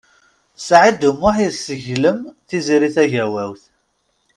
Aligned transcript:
Saɛid 0.67 1.01
U 1.09 1.11
Muḥ 1.19 1.35
yesseglem 1.43 2.19
Tiziri 2.47 2.89
Tagawawt. 2.95 3.63